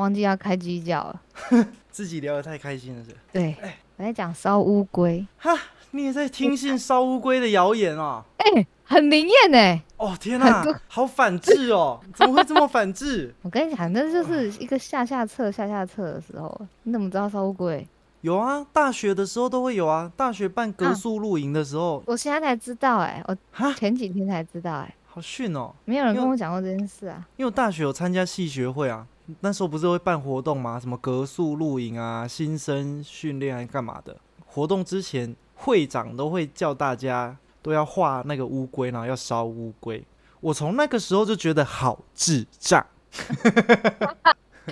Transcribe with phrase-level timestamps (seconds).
[0.00, 1.22] 忘记要开鸡叫了。
[1.90, 3.10] 自己聊得太开心了是？
[3.32, 3.54] 对，
[3.96, 5.54] 我在讲烧乌龟，哈，
[5.90, 8.24] 你也在听信烧乌龟的谣言啊？
[8.38, 9.82] 哎、很灵验哎。
[9.96, 12.00] 哦天哪、很多好反智哦！
[12.14, 13.34] 怎么会这么反智？
[13.42, 17.86] 我跟你讲，那就是一个下下策下下策的时候，你怎么知道烧乌龟？
[18.22, 20.10] 有啊，大学的时候都会有啊。
[20.16, 25.74] 大学办格宿露营的时候，我现在才知道哎、我哈，前几天才知道哎、好逊哦！
[25.84, 27.26] 没有人跟我讲过这件事啊。
[27.36, 29.06] 因为我大学有参加系学会啊，
[29.40, 30.78] 那时候不是会办活动吗？
[30.80, 34.16] 什么格宿露营啊、新生训练还干嘛的？
[34.46, 40.02] 活动之前，会长都会叫大家都要画那个乌龟，然后要烧乌龟。
[40.40, 42.84] 我从那个时候就觉得好智障。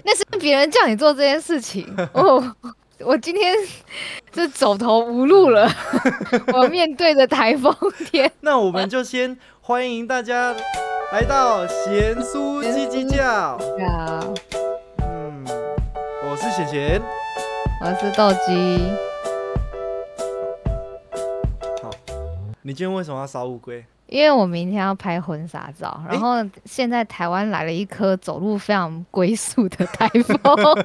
[0.04, 2.56] 那是别人叫你做这件事情，哦
[3.00, 3.54] 我今天
[4.34, 5.70] 是走投无路了，
[6.52, 7.72] 我面对着台风
[8.10, 8.30] 天。
[8.40, 10.54] 那我们就先欢迎大家
[11.10, 13.24] 来到咸酥鸡鸡叫。
[13.24, 14.20] 啊，
[14.98, 15.42] 嗯，
[16.22, 17.02] 我是贤贤。
[17.80, 18.92] 我是豆鸡，
[21.82, 21.90] 好，
[22.60, 23.82] 你今天为什么要烧乌龟？
[24.08, 30.38] 因为我明天要拍婚纱照，然后现在台湾来了一颗走路非常龟速的台风，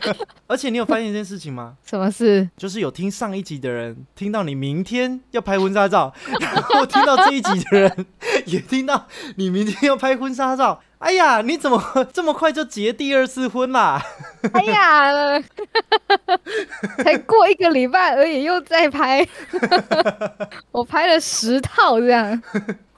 [0.46, 1.76] 而且你有发现一件事情吗？
[1.86, 2.50] 什么事？
[2.58, 8.06] 就是有听上一集的人听到你明天要拍婚纱照， 然后听到这一集的人
[8.46, 9.08] 也听到
[9.38, 10.82] 你明天要拍婚纱照。
[11.00, 14.02] 哎呀，你怎么这么快就结第二次婚啦？
[14.54, 15.40] 哎呀，
[17.04, 19.26] 才过一个礼拜而已，又在拍，
[20.72, 22.42] 我拍了十套这样。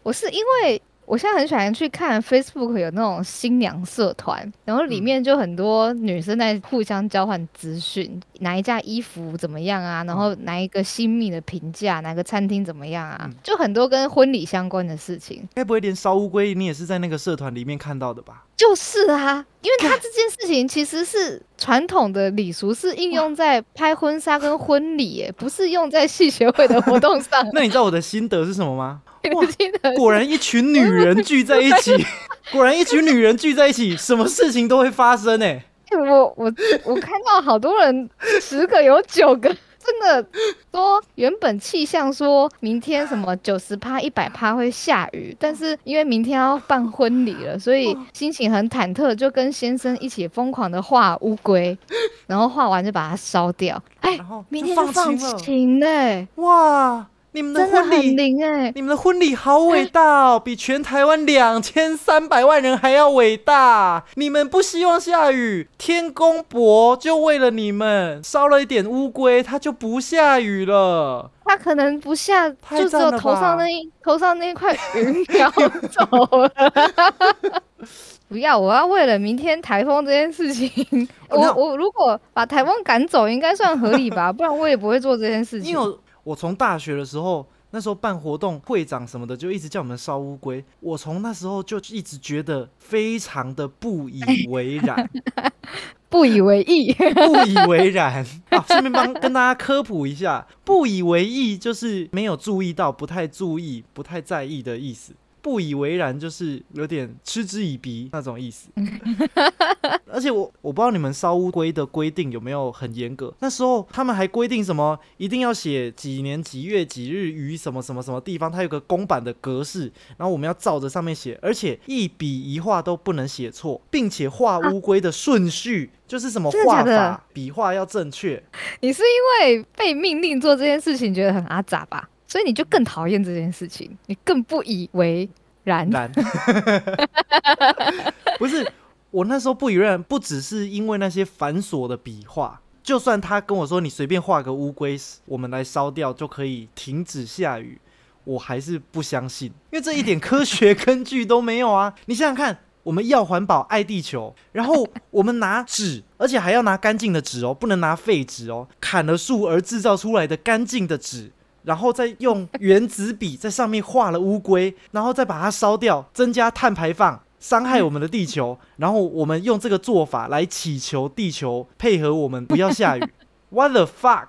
[0.05, 15.47] 我是因为我现在很喜欢去看 Facebook 有那种新娘社团，然后里面就很多女生在互相交换资讯，哪一件衣服怎么样啊，然后哪一个新密的评价，哪个餐厅怎么样啊，就很多跟婚礼相关的事情。
[15.53, 18.43] 该不会连烧乌龟你也是在那个社团里面看到的吧？
[18.55, 27.47] 就是啊，因为他这件事情其实是传统的礼俗，是应用在拍婚纱跟婚礼，耶， 不是用在戏学会的活动上。
[27.53, 29.01] 那你知道我的心得是什么吗？
[29.33, 31.91] 我记得果然一群女人聚在一起，
[32.53, 38.09] 果然一群女人聚在一起，什么事情都会发生哎、我我我看到好多人，
[38.41, 39.49] 十个有九个
[39.85, 40.27] 真的
[40.71, 51.77] 说原本气象说明天什么九十趴、一百趴会下雨，但是因为明天要办婚礼了，所以心情很忐忑，就跟先生一起疯狂的画乌龟，
[52.25, 53.81] 然后画完就把它烧掉。
[53.99, 54.19] 哎
[54.49, 55.37] 明天就放晴了。
[55.37, 57.05] 晴嘞，哇，
[57.35, 58.71] 你们的婚礼，灵哎。
[58.73, 64.05] 你们的婚礼好伟大哦，比全台湾两千三百万人还要伟大。
[64.15, 71.29] 你们不希望下雨，天公伯就为了你们烧了一点乌龟，它就不下雨了。
[71.43, 76.49] 他可能不下，太就只有头上那一头上那一块云飘走了。
[78.29, 80.71] 不要，我要为了明天台风这件事情，
[81.29, 84.31] 我我如果把台风赶走，应该算合理吧？
[84.31, 85.71] 不然我也不会做这件事情。
[85.71, 90.65] 因为我我从大学的时候，那时候办活动，会长什么的就一直叫我们烧乌龟。
[90.79, 95.07] 我从那时候就一直觉得非常的不以为然，
[96.09, 96.91] 不以为意。
[96.93, 98.65] 不以为然 啊！
[98.67, 105.13] 顺便帮跟大家科普一下，不以为意就是没有注意到、不太注意、不太在意的意思。
[105.45, 108.67] 不以为然就是有点嗤之以鼻那种意思。
[110.11, 113.31] 而且我我不知道你们烧乌龟的规定有没有很严格。
[113.41, 128.41] 那时候他们还规定什么，一定要写几年几月几日于什么什么什么地方，它有个公版的格式，然后我们要照着上面写，而且一笔一画都不能写错，并且画乌龟的顺序、就是什么 画法、笔画要正确。
[128.79, 132.09] 你是因为被命令做这件事情觉得很阿杂吧？
[132.27, 135.27] 所以你就更讨厌这件事情，你更不以为
[135.63, 135.89] 然。
[135.89, 136.11] 然，
[138.37, 138.69] 不是
[139.11, 147.79] 我那时候不以为然，不只是因为那些繁琐的笔画，就算他跟我说你随便画个乌龟，我们来烧掉就可以停止下雨，
[148.23, 151.93] 我还是不相信，因为这一点科学根据都没有啊！
[152.07, 152.59] 你想想看。
[152.85, 158.67] 我们要环保、爱地球，然后我们拿纸，而且还要拿干净的纸哦，不能拿废纸哦。
[158.79, 161.31] 砍了树而制造出来的干净的纸，
[161.65, 168.57] 然后再用原子笔在上面画了乌龟，然后再把它烧掉，增加碳排放，伤害我们的地球。
[168.77, 173.03] 然后我们用这个做法来祈求地球配合我们，不要下雨。
[173.49, 174.27] What the fuck？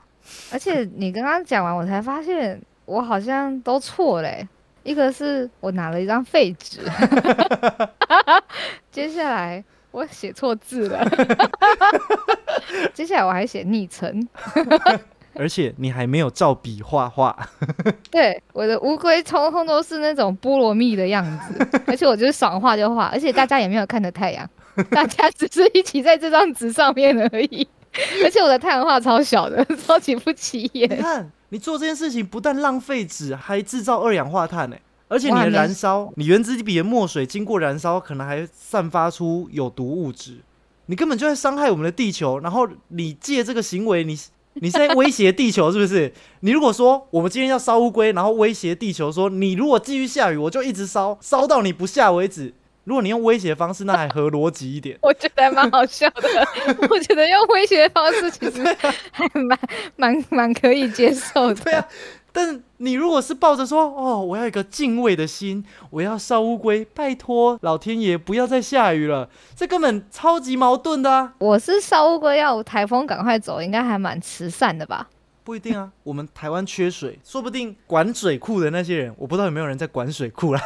[0.50, 4.48] 而且你刚刚讲完，我才发现我好像都错嘞、
[4.82, 6.80] 一个是我拿了一张废纸，
[8.90, 11.04] 接下来我写错字了，
[12.92, 14.28] 接下来我还写昵称。
[15.40, 17.36] 而且你还没有照笔画画，
[18.10, 24.48] 对，我的乌龟通通都是那种菠萝蜜的样子，而且我就是爽画就画，而且大家也没有看着太阳。
[24.90, 27.66] 大家只是一起在这张纸上面而已。
[28.22, 30.96] 而且我的太阳画超小的，超级不起眼你。
[30.96, 34.76] 看，你做这件事情不但浪费纸，还制造二氧化碳呢、
[35.08, 40.40] 而且你的燃烧，你原子笔的墨水经过燃烧，可能还散发出有毒物质，
[40.86, 42.38] 你根本就在伤害我们的地球。
[42.40, 44.14] 然后你借这个行为，你
[44.60, 46.12] 你是在威胁地球，是不是？
[46.40, 52.54] 你如果说我们今天要烧乌龟，然后威胁地球说，你如果继续下雨，我就一直烧，烧到你不下为止。
[52.84, 54.96] 如果你用威胁方式，那还合逻辑一点。
[55.02, 56.28] 我觉得还蛮好笑的。
[56.88, 58.62] 我觉得用威胁的方式其实
[59.10, 59.58] 还蛮
[59.96, 61.54] 蛮蛮可以接受的。
[61.56, 61.88] 对啊，
[62.36, 71.32] 但你如果是抱着说，哦，我要一个敬畏的心，我要烧乌龟，拜托老天爷不要再下雨了，这根本超级矛盾的啊！
[71.38, 75.08] 我是烧乌龟要台风赶快走，应该还蛮慈善的吧？
[75.44, 80.60] 不一定啊，我们台湾缺水，说不定管水库的那些人，我不知道有没有人在管水库啦。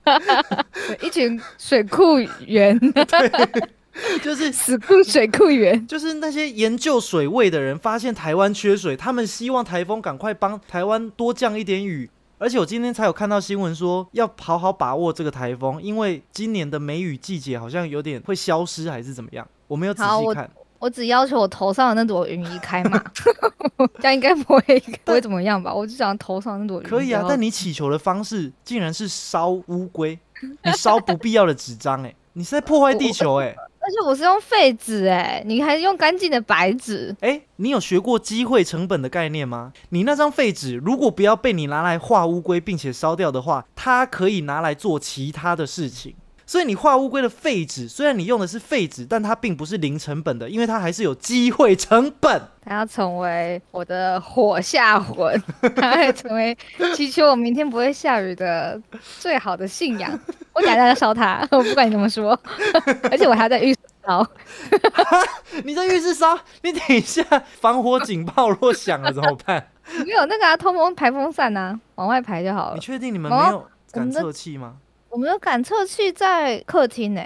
[1.02, 2.80] 一群水库员，
[4.22, 5.84] 就是死库水库员。
[5.88, 12.10] 就是那些研究水位的人，发现台湾缺水，他们希望台风赶快帮台湾多降一点雨。
[12.38, 19.46] 而且我今天才有看到新闻说，要好好把握这个台风，因为今年的梅雨季节好像有点会消失，还是怎么样？
[19.68, 20.50] 我没有仔细看。
[20.78, 22.98] 我只要求我头上的那朵云移开嘛，
[24.00, 25.74] 这样应该不会不会怎么样吧？
[25.74, 30.18] 我就想头上那朵云可以啊，但你祈求的方式竟然是烧乌龟，
[30.64, 33.54] 你烧不必要的纸张，哎，你是在破坏地球，哎，
[33.90, 39.72] 而且我是用废纸哎，你还是用干净的白纸，哎，你有学过机会成本的概念吗？
[39.88, 46.14] 你那张废纸如果不要被你拿来画乌龟，并且烧掉的话，它可以拿来做其他的事情。
[46.50, 52.42] 所以你画乌龟的废纸，虽然你用的是废纸，但它并不是零成本的，因为它还是有机会成本。
[52.60, 55.40] 它要成为我的火下魂，
[55.76, 56.58] 它会成为
[56.96, 58.82] 祈求我明天不会下雨的
[59.20, 60.10] 最好的信仰。
[60.52, 62.36] 我等一下要烧它，我不管你怎么说，
[63.12, 64.26] 而且我还要在浴室烧。
[65.62, 67.22] 你在浴室烧，你等一下
[67.60, 69.68] 防火警报若响了怎么办？
[70.04, 72.80] 没有那个啊，通风排风扇啊，往外排就好了你。
[72.80, 74.78] 确定你们哦没有我感测器吗？
[75.10, 77.24] 我们的感测器在客厅呢、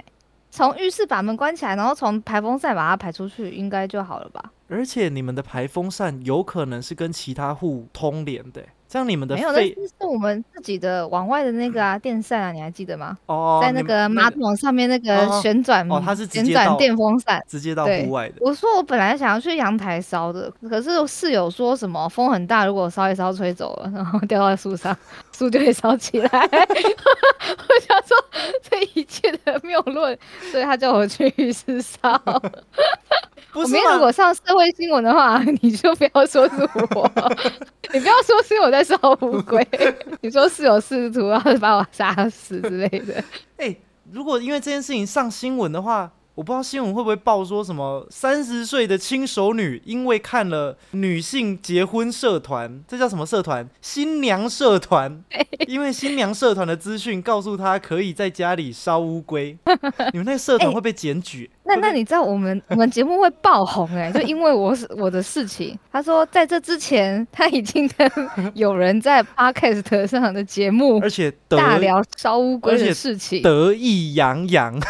[0.49, 4.51] 从浴室把门关起来，然后从排风扇把它排出去，应该就好了吧？
[4.67, 13.17] 而且你们的排风扇有可能是跟其他户通联的，这样你们的没有，那废是是我们自己的往外的那个啊电扇啊，你还记得吗？
[13.25, 17.43] 哦，在那个马桶上面那个哦旋转哦它是直旋转电风扇。
[17.47, 18.35] 直接到对户外的。
[18.39, 24.95] 我说我本来想要去阳台烧的，可是室友说什么风很大，如果烧一烧吹走了， 然后掉到树上，
[25.33, 26.29] 树就会烧起来。
[26.29, 28.15] 我想说
[28.61, 30.17] 这一切的谬论，
[30.51, 32.21] 所以他叫我去浴室烧。
[33.55, 33.99] 不是我明如？
[33.99, 36.55] 果上社会新闻的话， 你就不要说是
[36.93, 37.09] 我，
[37.93, 39.65] 你不要说是我在烧乌龟，
[40.21, 43.23] 你说是有试图要把我杀死之类的。
[43.57, 43.75] 哎、
[44.11, 53.65] 如果因为这件事情上新闻的话，我不知道新闻会不会报说什么三十岁的轻熟女因为看了女性结婚社团，这叫什么社团？
[53.79, 55.23] 新娘社团，
[55.65, 59.57] 因为新娘社团的资讯告诉她可以在家里烧乌龟，
[60.11, 61.49] 你们那个社团哎会被检举。
[61.67, 65.77] 那那你知道我们 我们节目会爆红哎、就因为我是我的事情。
[65.91, 68.09] 他说在这之前他已经跟
[68.53, 73.41] 有人在 podcast 上的节目而且大聊烧乌龟的事情。
[73.41, 74.79] 得意洋洋。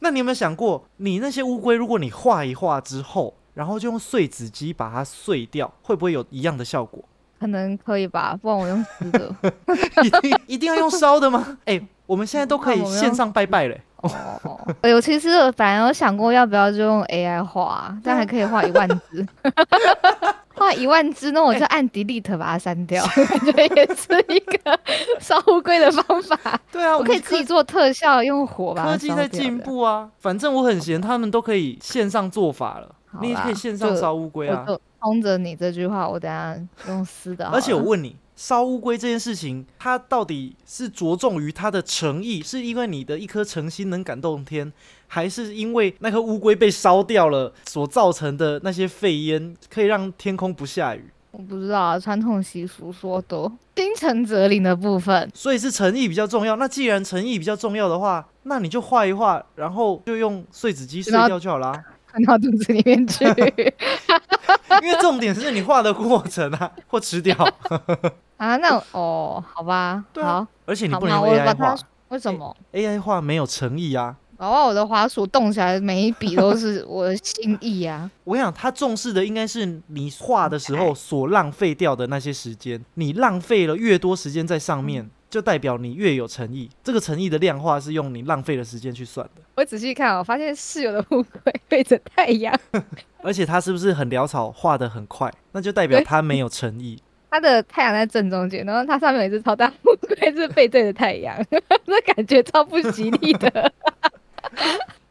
[0.00, 7.02] 那你有没有想过，你那些乌龟，如果你画一画之后，然后就用碎纸机把它碎掉，会不会有一样的效果？
[7.42, 9.34] 可能可以吧，不然我用撕的。
[10.04, 11.58] 一定一定要用烧的吗？
[11.66, 19.26] 哎、我们现在都可以线上拜拜嘞、哦，我其实本来有想过要不要就用 AI 画，这样还可以画一万只。
[20.54, 24.78] 画一万只，那我就按 delete 把它删掉，感觉也是一个
[25.18, 26.38] 烧乌龟的方法。
[26.70, 29.58] 对啊，我可以自己做特效，用火吧科技在进。
[29.58, 30.08] 步啊。
[30.20, 34.64] 反正我很闲，他们都可以线上做法了，你也可以线上烧乌龟啊。
[35.02, 36.56] 冲着你这句话，我等下
[36.86, 37.46] 用撕的。
[37.48, 44.72] 而且我问你，烧乌龟这件事情，它到底是着重于它的诚意，是因为你的一颗诚心能感动天，
[45.08, 51.10] 还是因为那颗乌龟被烧掉了所造成的那些废烟，可以让天空不下雨？
[51.32, 56.56] 我不知道啊传统习俗说的心诚则灵的部分，所以是诚意比较重要。
[56.56, 61.72] 那既然诚意比较重要的话，那你就画一画，然后就用碎纸机碎掉就好啦。
[62.12, 63.24] 吞到肚子里面去
[64.82, 67.34] 因为重点是你画的过程啊， 或吃掉。
[68.36, 68.56] 啊？
[68.56, 71.76] 那哦，好吧，对啊好，而且你不能 AI 画它
[72.08, 74.16] 为什么？，AI 画没有诚意啊。
[74.36, 78.10] 搞不好我的滑鼠动起来，每一笔都是我的心意啊！
[78.24, 86.68] 我想他重视的应该是你画的时候所浪费掉的那些时间，你浪费了越多时间在上面，就代表你越有诚意。
[86.84, 89.40] 这个诚意的量化是用你浪费的时间去算的。
[89.54, 92.54] 我仔细看，我发现室友的乌龟背着太阳，
[93.24, 95.32] 而且他是不是很潦草，画的很快？
[95.52, 97.02] 那就代表他没有诚意。
[97.32, 101.34] 它的太阳在正中间，然后它上面有一只超大乌龟，是背对着太阳，
[101.86, 103.72] 那感觉超不吉利的。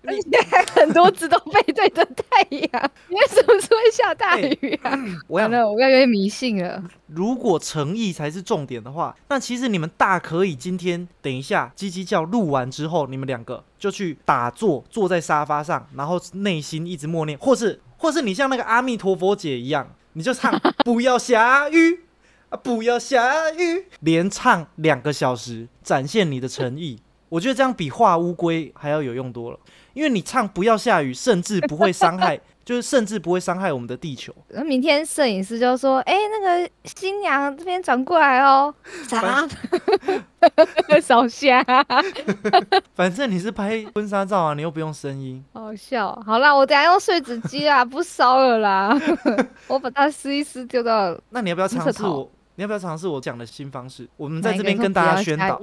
[0.03, 4.91] 而且还很多只都背对着太阳，你为什么是会下大雨啊？
[5.27, 6.83] 我想完了，我越来越迷信了。
[7.07, 22.05] 如果诚意才是重点的话，那其实你们大可以今天等一下叽叽叫录完之后，你们两个就去打坐，坐在沙发上，然后内心一直默念，或是或是你像那个阿弥陀佛姐一样，你就唱 不要下雨
[22.49, 26.99] 啊，不要下雨，连唱两个小时，展现你的诚意。
[27.31, 29.59] 我觉得这样比画乌龟还要有用多了，
[29.93, 34.35] 因为你唱不要下雨，甚至不会伤害， 就是甚至不会伤害我们的地球。
[34.49, 38.75] 然后明天摄影师就说：“哎、那个新娘这边转过来哦。
[39.07, 39.47] ”啥？
[41.01, 41.63] 少虾，
[42.95, 45.41] 反正你是拍婚纱照啊，你又不用声音。
[45.53, 46.13] 好笑。
[46.25, 48.99] 好啦，我等下用碎纸机啊，不烧了啦。
[49.67, 52.29] 我把它撕一撕，丢到那你要不要尝试我？
[52.55, 54.05] 你要不要尝试我讲的新方式？
[54.17, 55.57] 我们在这边跟大家宣导，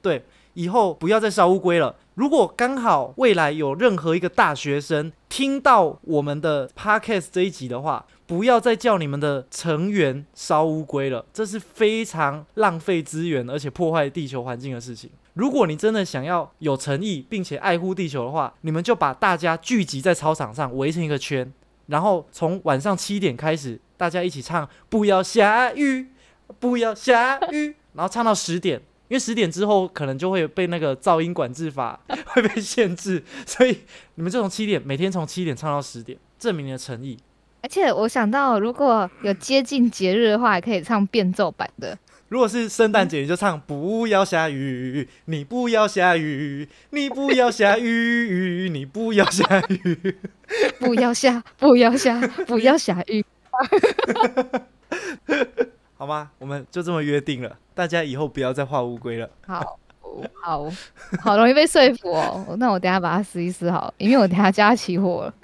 [0.00, 1.96] 对，以后不要再烧乌龟了。
[2.14, 15.10] 如果刚好未来有任何一个大学生听到我们的 podcast 这一集的话，不要再叫你们的成员烧乌龟了，这是非常浪费资源而且破坏地球环境的事情。
[15.34, 21.50] 如果你真的想要有诚意并且爱护地球的话，你们就把大家聚集在操场上围成一个圈，
[21.86, 26.08] 然后从晚上七点开始，大家一起唱“不要下雨，
[26.58, 28.82] 不要下雨”，然后唱到十点。
[29.10, 33.76] 因为十点之后可能就会被那个噪音管制法 会被限制，所以
[34.14, 37.18] 你们就从七点每天从七点唱到十点，证明你的诚意。
[37.62, 41.98] 而且我想到，如果有接近节日的话，还可以唱变奏版的。
[42.28, 50.16] 如果是圣诞节，你就唱“不要下雨，你不要下雨，你不要下雨，你不要下雨
[50.78, 53.24] 不要下，不要下，不要下雨。
[56.00, 56.30] ”，好吗？
[56.38, 59.28] 我们就这么约定了，大家以后不要再画乌龟了。
[59.46, 59.78] 好，
[60.42, 60.66] 好，
[61.20, 62.56] 好容易被说服哦。
[62.58, 65.34] 那我等下把它撕一撕好了，因为我等下就要起火了。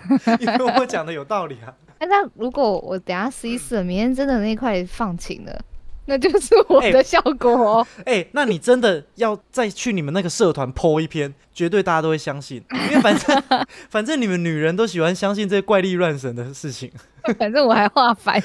[0.40, 1.75] 因为我讲的有道理啊。
[2.00, 5.60] 那 那如果我等下撕一撕，明天真的那块放晴了，
[6.06, 7.86] 那就是我的效果哦。
[8.06, 13.42] 哎、 那你真的要再去你们那个社团 po 一篇，绝对大家都会相信，因为反正
[13.90, 16.90] 反正你们女人都喜欢相信这些怪力乱神的事情。
[17.38, 18.40] 反正我还画反。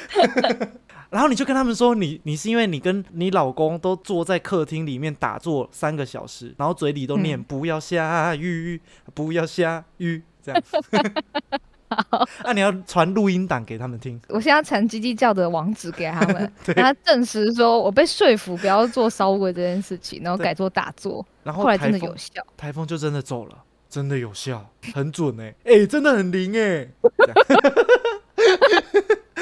[1.11, 8.81] 然后你就跟他们说你，你是因为你跟你老公都坐在客厅里面打坐三个小时，然后嘴里都念、嗯不要下雨，
[9.13, 10.63] 不要下雨，这样。
[12.45, 22.41] 那、你要传录音档给他们听，我现在传鸡鸡叫的网址给他们， 让他证实说我被说服不要做烧鬼这件事情，然后改做打坐，然后后来真的有效。
[22.55, 23.57] 台风就真的走了，
[23.89, 26.87] 真的有效，很准哎、哎、真的很灵哎、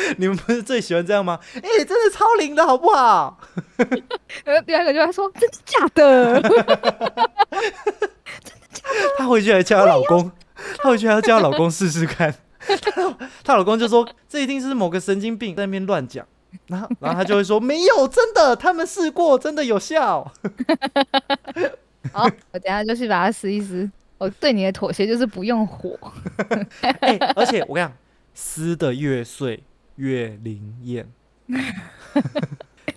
[0.18, 1.40] 你们不是最喜欢这样吗？
[1.56, 3.40] 哎、真的超灵的好不好？
[4.44, 6.42] 然后第二个就会说真的假的？
[9.18, 10.32] 她回去还叫她老公，
[10.78, 12.34] 她回去还要叫她老公试试看。
[12.60, 16.26] 她她老公就说这一定是某个神经病在那边乱讲，
[16.68, 20.32] 然后然后她就会说没有，真的，他们试过，真的有效。
[22.14, 23.90] 好，我等下就去把它撕一撕。
[24.18, 25.98] 我对你的妥协就是不用火。
[26.82, 27.94] 哎、而且我跟你讲，
[28.34, 29.64] 撕的越碎
[30.00, 31.06] 越灵验。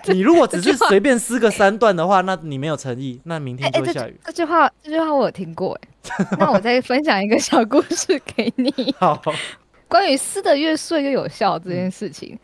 [0.07, 4.19] 你如果只是随便撕个三段的话，那你没有诚意，那明天就会下雨。
[4.25, 5.89] 这句话这句话我有听过哎。
[6.39, 8.95] 那我再分享一个小故事给你。
[8.99, 9.23] 好，
[9.87, 12.37] 关于撕的越碎越有效这件事情，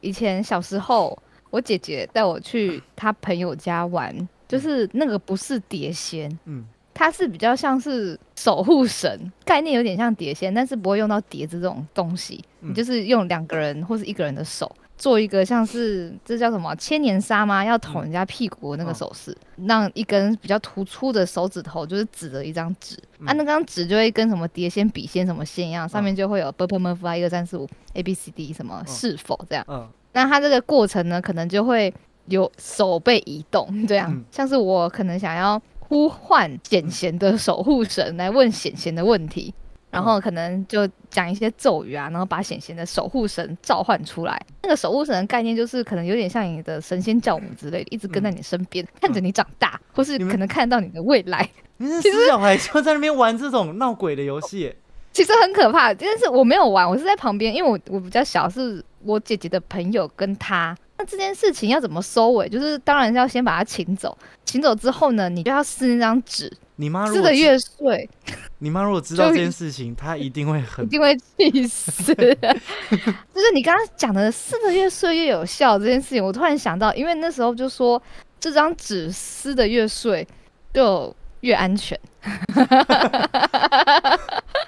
[0.00, 1.18] 以前小时候，
[1.50, 4.16] 我姐姐带我去她朋友家玩，
[4.48, 12.42] 就是那个不是碟仙，嗯它是比较像是守护神概念，有点像碟仙，但是不会用到碟子这种东西，
[12.74, 14.74] 就是用两个人或是一个人的手。
[14.96, 17.64] 做一个像是这叫什么千年杀吗？
[17.64, 19.36] 要捅人家屁股的那个嗯手势，
[19.66, 23.26] 让一根比较突出的手指头就是指着一张纸，嗯。
[23.26, 28.86] 啊，那张纸就会跟什么碟仙、笔仙什么仙一样，上面就会有 b p m f i 一二三四五 a b c d 什么嗯。
[28.86, 29.64] 是否这样。
[29.68, 29.84] 嗯。
[30.12, 31.92] 那它这个过程呢，可能就会
[32.26, 34.24] 有手被移动，这样、嗯。
[34.30, 35.60] 像是我可能想要
[35.94, 39.54] 呼唤显贤的守护神来问显贤的问题，
[39.92, 44.44] 然后可能就讲一些咒语啊，然后把显贤的守护神召唤出来。
[44.64, 51.48] 那个守护神的概念就是可能有点像你的神仙教母之类的，一直跟在你身边，看着你长大，或是可能看到你的未来。
[51.76, 54.74] 你是死小孩就在那边玩这种闹鬼的游戏，
[55.12, 62.48] 其实很可怕，但是我没有玩，我是在旁边，因为我我比较小，是我姐姐的朋友跟她那这件事情要怎么收尾？
[62.48, 68.08] 就是当然是要先把它请走，请走之后呢，你就要撕那张纸，你妈撕的越碎，
[68.58, 72.14] 你妈如果知 道这件事情，她一定会很一定会气死。
[72.14, 78.00] 就是你刚刚讲的撕的越碎越有效这件事情，我突然想到，因为那时候就说
[78.38, 80.26] 这张纸撕的越碎
[80.72, 81.98] 就越安全。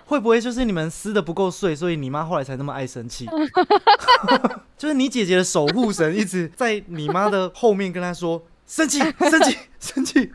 [0.06, 3.26] 会不会就是你们撕的不够碎，所以你妈后来才那么爱生气？
[4.78, 10.30] 就是你姐姐的守护神一直在你妈的后面跟她说：“生气，生气， 生气。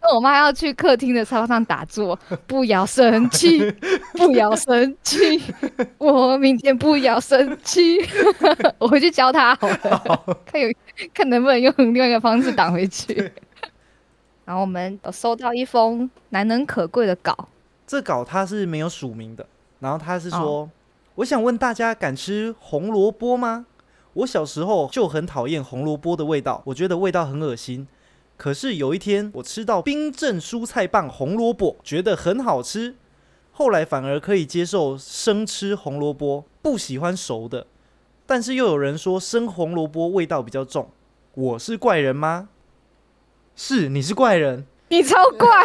[0.00, 3.60] 那我妈要去客厅的沙发上打坐，不要生气，
[4.14, 5.40] 不要生气，
[5.98, 7.98] 我明天不要生气。
[8.78, 10.68] 我回去教她好了，看有
[11.14, 13.30] 看能不能用另外一个方式挡回去。
[14.44, 17.48] 然后我们有收到一封难能可贵的稿，”
[17.86, 19.46] 这稿他是没有署名的，
[19.78, 20.68] 然后他是说
[21.16, 23.66] ：“我想问大家，敢吃红萝卜吗？
[24.14, 27.86] 我小时候就很讨厌红萝卜的味道，我觉得味道很恶心。
[28.36, 32.96] 可是有一天，我吃到冰镇蔬菜棒红萝卜，觉得很好吃。
[33.52, 37.66] 后来反而可以接受生吃红萝卜，不喜欢熟的。
[38.26, 40.90] 但是又有人说生红萝卜味道比较重，
[41.34, 42.48] 我是怪人吗？
[43.54, 44.66] 是，你是怪人。
[44.88, 45.64] 你超怪，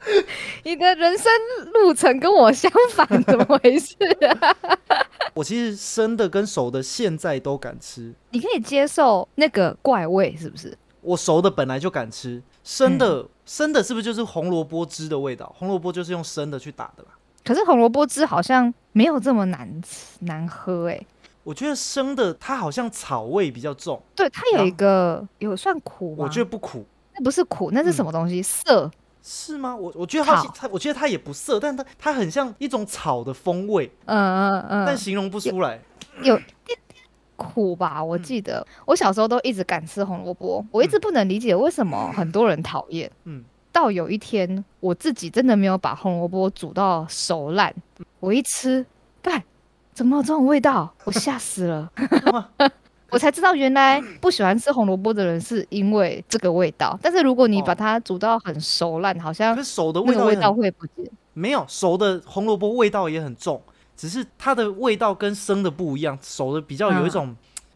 [0.64, 1.30] 你的人生
[1.74, 3.94] 路程跟我相反，怎么回事
[4.40, 4.56] 啊？
[5.34, 10.76] 我其实生的跟熟的现在都敢吃，你可以接受那个怪味是不是？
[11.00, 15.54] 我熟的本来就敢吃，生的、生的是不是就是红萝卜汁的味道？
[15.58, 17.10] 红萝卜就是用生的去打的吧？
[17.44, 21.00] 可是红萝卜汁好像没有这么难吃难喝哎、
[21.44, 26.24] 我觉得生的它好像草味比较重，对，它有一个有算苦吗？
[26.24, 28.42] 我觉得不苦，那不是苦，那是什么东西？
[28.42, 28.90] 涩。
[29.30, 29.76] 是吗？
[29.76, 35.78] 我我觉得它我觉得它也不涩，但它它很像一种草的风味，嗯嗯嗯，但形容不出来。
[36.22, 37.04] 有一点点
[37.36, 38.02] 苦吧？
[38.02, 43.10] 我记得、我小时候都一直敢吃红萝卜，我一直不能理解为什么很多人讨厌。
[43.24, 47.74] 嗯，到有一天我自己真的没有把红萝卜煮到熟烂，
[48.20, 48.86] 我一吃，
[49.20, 49.44] 干，
[49.92, 50.94] 怎么有这种味道？
[51.04, 51.92] 我吓死了。
[53.10, 56.98] 我才知道，原来不喜欢吃红萝卜的人是因为这个味道。
[57.02, 61.10] 但是如果你哦把它煮到很熟烂，好像可是熟的味道味道会不见。
[61.32, 63.62] 没有熟的红萝卜味道也很重，
[63.96, 67.34] 只是它的味道跟生的不一样，熟的比较有一种、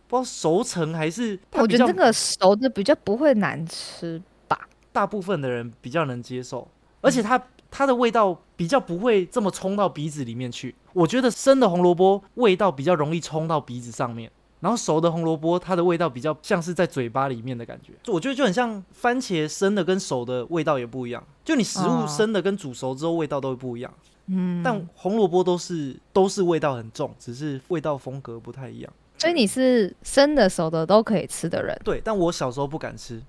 [0.08, 4.58] 不知道熟成还是我觉得这个熟的比较不会难吃吧。
[4.92, 6.68] 大部分的人比较能接受，
[7.00, 7.40] 而且它
[7.70, 10.74] 它的味道比较不会这么冲到鼻子里面去。
[10.92, 14.30] 我觉得生的红萝卜味道比较容易冲到鼻子上面，
[14.62, 17.92] 然后熟的红萝卜它的味道比较像是在嘴巴里面的感觉。
[18.06, 23.92] 我觉得就很像番茄生的跟熟的味道也不一样，就你食物哦生的跟煮熟之后味道都会不一样。
[24.26, 28.92] 嗯，但红萝卜都是都是味道很重，只是味道风格不太一样。
[29.18, 31.76] 所以你是生的熟的都可以吃的人。
[31.84, 33.20] 对，但我小时候不敢吃。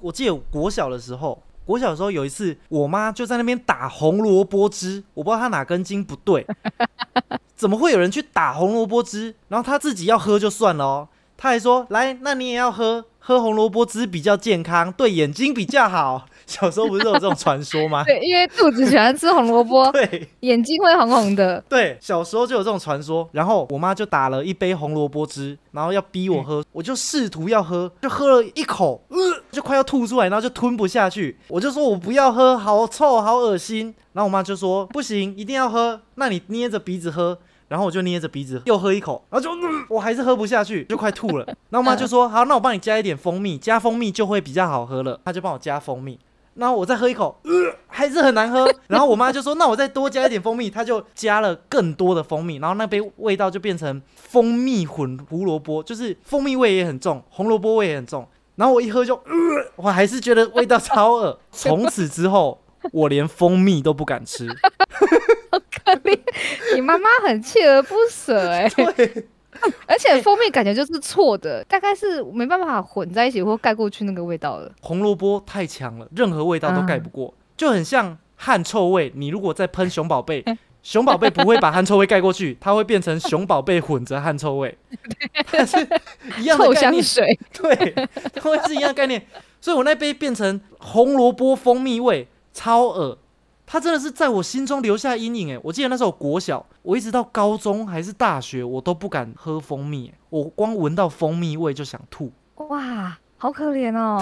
[0.00, 6.46] 我记得国小的时候，国小时候有一次，我妈就在那边打红萝卜汁，我不知道她哪根筋不对，
[7.54, 9.34] 怎么会有人去打红萝卜汁？
[9.48, 16.24] 然后她自己要喝就算了哦，她还说来，那你也要喝，喝红萝卜汁比较健康，对眼睛比较好。
[16.46, 18.02] 小时候不是有这种传说吗？
[18.02, 21.62] 对，因为肚子喜欢吃红萝卜， 对眼睛会红红的。
[21.68, 23.28] 对，小时候就有这种传说。
[23.32, 29.18] 然后我妈就打了一杯红萝卜汁，然后要逼我喝，我就试图要喝，就喝了一口，呃，
[29.52, 31.36] 就快要吐出来，然后就吞不下去。
[31.48, 33.94] 我就说我不要喝，好臭，好恶心。
[34.14, 37.38] 然后我妈就说不行，一定要喝，那你捏着鼻子喝。
[37.68, 41.44] 然后我就捏着鼻子又喝一口，然后就、呃我还是喝不下去，就快吐了。
[41.70, 45.20] 然后我妈就说好，那我帮你加一点蜂蜜，加蜂蜜就会比较好喝了。
[45.24, 46.18] 她就帮我加蜂蜜。
[46.54, 47.52] 然后我再喝一口，呃，
[47.86, 48.68] 还是很难喝。
[48.88, 58.26] 然后我妈就说：“那我再多加一点蜂蜜。”她就加了更多的蜂蜜，然后那杯味道就变成蜂蜜混胡萝卜，就是蜂蜜味也很重，红萝卜味也很重。
[58.56, 59.22] 然后我一喝就，呃，
[59.76, 61.38] 我还是觉得味道超恶。
[61.52, 64.48] 从此之后，我连蜂蜜都不敢吃。
[66.74, 69.26] 你妈妈很锲而不舍哎、 对，
[69.86, 74.70] 而且蜂蜜感觉就是错的，大概是没办法混在一起或盖过去那个味道了。
[74.80, 79.12] 红萝卜太强了，任何味道都盖不过，就很像汗臭味。
[79.14, 80.44] 你如果再喷熊宝贝，
[80.82, 84.78] 熊宝贝不会把汗臭味盖过去，它会变成熊宝贝混着汗臭味，
[85.50, 85.76] 但是
[86.38, 87.02] 一样概念。
[87.02, 89.26] 香水，对，它会是一样的概念。
[89.60, 93.18] 所以我那杯变成红萝卜蜂蜜味，超恶。
[93.70, 95.60] 它真的是在我心中留下阴影诶。
[95.62, 102.32] 我记得那时候我国小，我一直到高中还是大学，我都不敢喝蜂蜜，我光闻到蜂蜜味就想吐。
[102.56, 104.18] 哇，好可怜哦。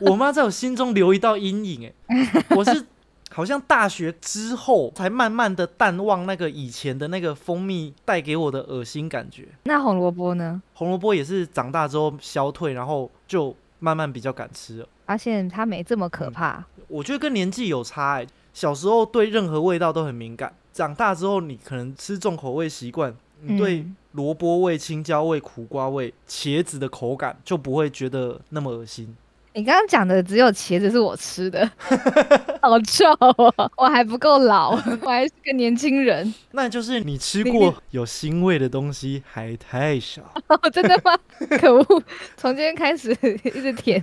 [0.00, 2.84] 我妈在我心中留一道阴影诶，我是
[3.30, 9.48] 好像大学之后才慢慢的淡忘那个以前的那个蜂蜜带给我的恶心感觉。
[9.64, 10.60] 那红萝卜呢？
[10.72, 13.54] 红萝卜也是长大之后消退，然后就
[13.84, 14.88] 慢慢比较敢吃了。
[15.04, 16.64] 发现它没这么可怕。
[16.88, 29.14] 我觉得跟年纪有差、欸，小时候对任何味道都很敏感，长大之后你可能吃重口味习惯，你对嗯萝卜味、青椒味、苦瓜味、茄子的口感就不会觉得那么恶心。
[29.56, 31.64] 你刚刚讲的只有茄子是我吃的，
[32.60, 33.70] 好臭哦！
[33.76, 36.34] 我还不够老，我还是个年轻人。
[36.50, 40.22] 那就是你吃过有腥味的东西还太少。
[40.48, 41.16] 哦，真的吗？
[41.60, 42.02] 可恶！
[42.36, 43.12] 从今天开始
[43.44, 44.02] 一直舔。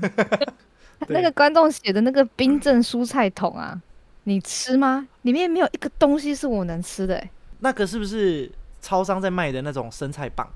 [1.09, 3.77] 那个观众写的那个冰镇蔬菜桶啊，
[4.23, 5.05] 你吃吗？
[5.23, 7.29] 里面没有一个东西是我能吃的、欸。
[7.59, 10.47] 那个是不是超商在卖的那种生菜棒，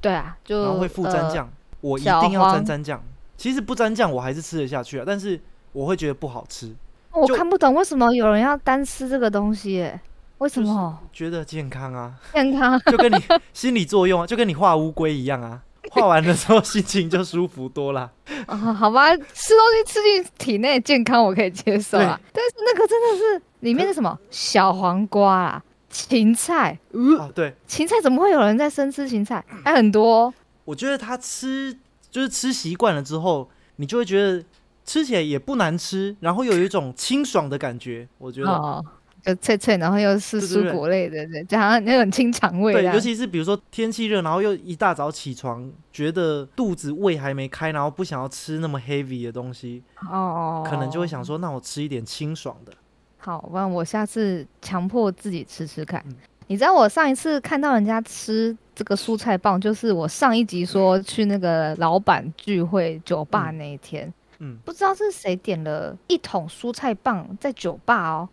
[0.00, 1.52] 对啊，就然后会附蘸呃酱？
[1.82, 3.04] 我一定要黄沾蘸酱。
[3.38, 5.40] 其实不沾酱我还是吃得下去啊，但是
[5.72, 6.74] 我会觉得不好吃，
[7.12, 10.00] 我看不懂为什么有人要单吃这个东西、欸，
[10.38, 10.98] 为什么？
[11.12, 12.78] 觉得健康啊，健康？
[12.90, 13.16] 就跟你
[13.52, 18.10] 心理作用啊，就跟你画乌龟一样啊，画完的时候心情就舒服多啦。
[18.48, 24.18] 哦，好吧，吃东西吃进体内健康我可以接受啊，但是那个真的是里面是什么？
[24.30, 26.78] 小黄瓜啊、芹菜，
[27.34, 29.44] 对，芹菜怎么会有人在生吃芹菜？
[29.64, 31.76] 还很多哦、我觉得他吃
[32.10, 34.42] 就是吃习惯了之后，你就会觉得
[34.84, 38.08] 吃起来也不难吃，然后有一种清爽的感觉。
[38.18, 38.84] 我觉得，哦，
[39.22, 42.94] 就脆脆，然后又是蔬果类的，对，就好像那种清肠胃对，样。
[42.94, 52.72] 尤其是比如说天气热，然后又一大早起床，觉得肚子胃还没开，然后不想要吃那么 heavy 的东西，哦，可能就会想说，那我吃一点清爽的。
[53.18, 56.02] 好，不然我下次强迫自己吃吃看。
[56.06, 56.14] 嗯
[56.48, 68.28] 你知道我上一次看到人家吃这个蔬菜棒，就是我上一集说去那个老板聚会酒吧那一天，嗯，不知道是谁点了一桶蔬菜棒在酒吧哦。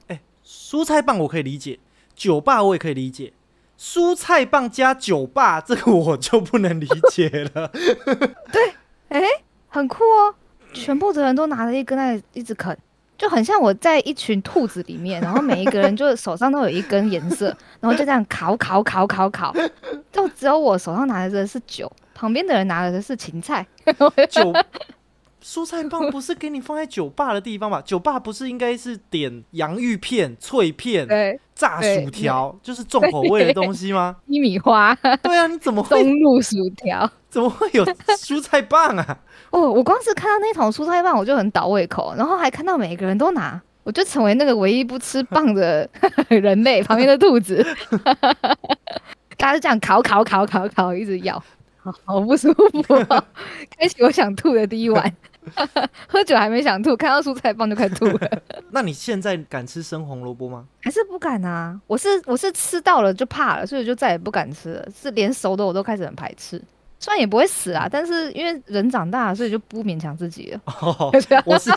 [0.45, 1.77] 蔬菜棒我可以理解，
[2.15, 3.33] 酒吧我也可以理解。
[3.77, 7.69] 蔬菜棒加酒吧，这个我就不能理解了
[8.51, 8.73] 对。
[9.67, 10.33] 很酷哦，
[10.71, 12.77] 全部的人都拿着一根在一直啃，
[13.17, 17.47] 就很像我在一群兔子里面，然后每一个人就手上都有一根颜色，
[17.79, 19.53] 然后就这样烤烤烤烤烤，
[20.11, 23.65] 就只有我手上拿的是酒，旁边的人拿的是芹菜。
[24.29, 24.53] 酒
[25.43, 27.79] 蔬菜棒不是给你放在酒吧的地方吧？
[27.85, 31.07] 酒吧不是应该是点洋芋片、脆片、
[31.53, 34.15] 炸薯条，就是重口味的东西吗？
[34.27, 37.09] 鸡米花、对啊，你怎么会 松露薯条。
[37.29, 37.85] 怎么会有
[38.17, 39.19] 蔬菜棒啊？
[39.55, 45.89] 哦，我光是看到那桶蔬菜棒我就很倒胃口，然后还看到每个人都拿，我就成为那个唯一不吃 棒的
[46.27, 47.65] 人类，旁边的兔子。
[49.37, 51.41] 大家就这样烤烤烤烤烤，一直咬，
[51.81, 53.23] 好好不舒服、哦，
[53.79, 55.15] 开启我想吐的第一碗。
[56.07, 58.41] 喝酒还没想吐，看到蔬菜棒就开始吐了，
[58.71, 60.65] 那你现在敢吃生红萝卜吗？
[60.81, 61.79] 还是不敢啊！
[61.87, 66.61] 我是我是吃到了就怕了，所以就再也不敢吃了，是连熟的我都开始很排斥。
[66.99, 70.59] 虽然也不会死啊，但是因为人长大了，所以就不勉强自己了。
[70.65, 71.11] 哦，
[71.45, 71.69] 我是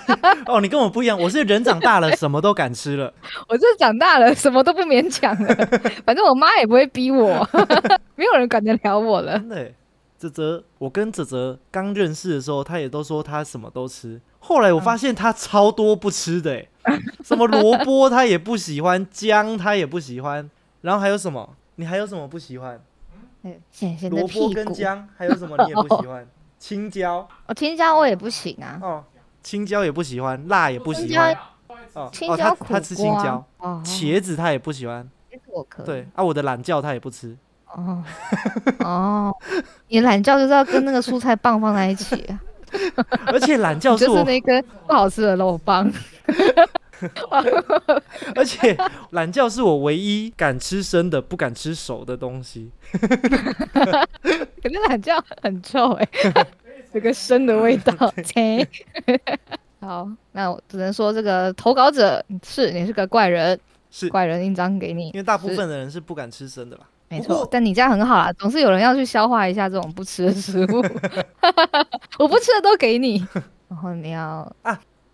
[0.47, 3.13] 哦，你跟我不一样，我是人长大了什么都敢吃了。
[3.49, 5.55] 我就是长大了，什么都不勉强了，
[6.07, 7.47] 反正我妈也不会逼我，
[8.17, 9.39] 没有人管得了我了。
[9.39, 9.75] 真的耶，
[10.17, 14.21] 泽泽，我跟泽泽刚认识的时候，他也都说他什么都吃。
[14.39, 16.53] 后来我发现他超多不吃的，
[16.83, 20.49] 哎，什么萝卜他也不喜欢，姜他也不喜欢，
[20.81, 21.57] 然后还有什么？
[21.75, 22.81] 你还有什么不喜欢？
[23.43, 26.27] 嗯咸咸的萝卜屁股，跟姜，还有什么你也不喜欢？
[26.59, 29.05] 青椒我青椒我也不行啊，哦，
[29.43, 31.41] 青椒也不喜欢，辣也不喜青欢椒。
[31.41, 31.45] 哦
[31.95, 35.09] 哦，他青椒苦他吃青瓜椒，哦，茄子他也不喜欢。
[35.31, 37.37] 茄子我可以，对啊，我的懒觉他也不吃。
[37.73, 38.03] 哦
[38.81, 39.35] 哦，
[39.89, 42.41] 你懒觉就是要跟那个蔬菜棒放在一起啊，
[43.29, 45.91] 而且懒觉就是我，那根不好吃的肉棒。
[48.35, 48.77] 而且
[49.11, 52.71] 懒觉是我唯一敢吃生的，不敢吃熟的东西。
[52.93, 56.09] 可是懒觉很臭哎、
[56.93, 58.13] 这个生的味道。
[58.25, 58.67] 切
[59.81, 63.59] 好，那我只能说这个投稿者是你是个怪人，
[63.91, 66.83] 是怪人印章给你，因为大部分的人是不敢吃生的啦。
[67.09, 70.85] 没错，但你这样很好啦，总是有人要去消化一下这种不吃的食物。
[72.19, 73.25] 我不吃的都给你，
[73.69, 74.53] 然后你要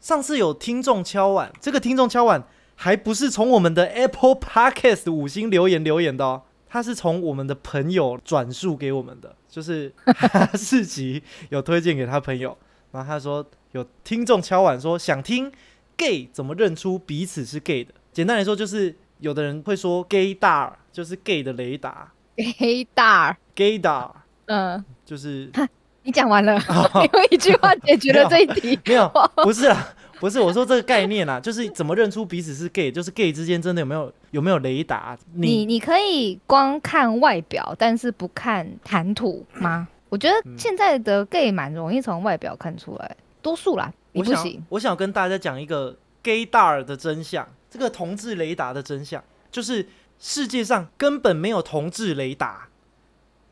[0.04, 12.54] 上次有听众敲碗，这个听众敲碗还不是从我们的 Apple Podcast 五星留言留言的哦，他是从我们的朋友转述给我们的，就是哈士奇有推荐给他朋友，
[12.92, 15.50] 然后他说有听众敲碗说想听
[15.96, 24.14] gay 怎么认出彼此是 gay 的，简单来说就是有的人会说 gay 大就是 gay 的雷达， gay 大儿，，gay 大
[24.44, 25.50] 嗯，就是
[26.04, 26.54] 你讲完了，
[27.02, 28.78] 因为一句话解决了这一题。
[28.84, 29.10] 没有，
[29.42, 29.88] 不是啊，
[30.20, 35.16] 不是我说这个概念啊，就是怎么认出彼此是 gay，就是 gay 之间真的有没有有没有雷达？
[35.32, 39.88] 你你可以光看外表，但是不看谈吐吗？
[40.10, 44.62] 我觉得现在的 gay 蛮容易从外表看出来，多数啦，你不行。
[44.68, 49.88] 我想跟大家讲一个 gay 大尔的真相，这个同志雷达的真相，就是
[50.20, 52.68] 世界上根本没有同志雷达。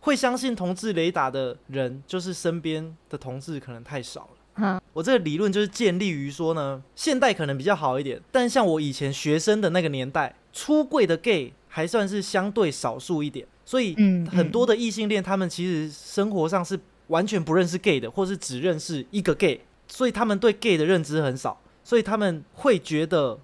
[0.03, 4.83] 会相信同志雷达的人，就是身边的同志可能太少了。
[4.93, 13.95] 我这个理论就是建立于说呢，现代可能比较好一点，但像我以前学生的那个年代，出柜的 gay 还算是相对少数一点，所以
[14.31, 23.39] 很多的异性恋他们其实生活上是完全不认识 gay 的，或是只认识一个 gay，所以他们对 gay 的认知很少，所以他们会觉得，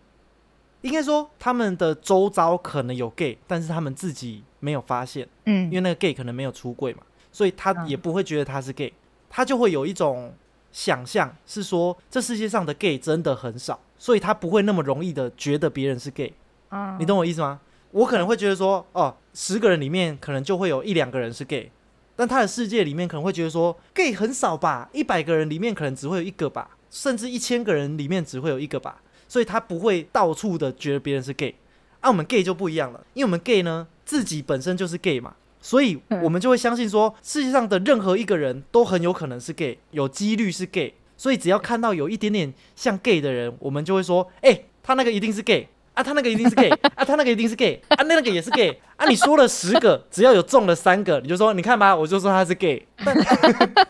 [0.83, 4.43] 应该说他们的周遭可能有 gay，但是他们自己。
[4.61, 8.93] 没有发现，嗯，因为那个 gay 可能没有出柜嘛，所以他也不会觉得他是 gay，
[9.31, 10.35] 他就会有一种
[10.73, 16.35] 想象是说这世界上的 gay 真的很少，所以他不会那么容易的觉得别人是 gay，
[16.71, 17.61] 啊，你懂我意思吗？
[17.93, 21.71] 我可能会觉得说，哦，十个人里面可能就会有一两个人是 gay，
[22.17, 31.55] 但他的世界里面可能会觉得说 gay 很少吧，一百个人里面可能只会有一个吧，甚至一千个人里面只会有一个吧，所以他不会到处的觉得别人是 gay，
[32.01, 33.87] 啊，我们 gay 就不一样了，因为我们 gay 呢。
[34.09, 40.95] 自己本身就是 gay 嘛，所以我们就会相信说，世界上的任何一个人都很有可能是 gay，有几率是 gay。
[41.15, 49.07] 所以只要看到有一点点像 gay 的人，我们就会说，哎，他那个一定是 gay 啊，他那个一定是 gay 啊，他那个一定是 gay 啊，那个也是 gay 啊。
[49.07, 52.89] 你说了十个，只要有中了三个，你就说，你看吧，我就说他是 gay，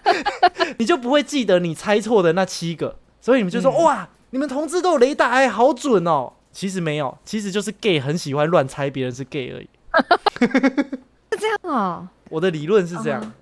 [0.78, 2.98] 你就不会记得你猜错的那七个。
[3.20, 6.32] 所以你们就说，哇，你们同志都有雷达，哎，好准哦。
[6.50, 9.68] 其实没有，其实就是 gay 很喜欢乱猜别人是 gay 而已。
[11.30, 13.32] 是这样哦，我的理论是这样。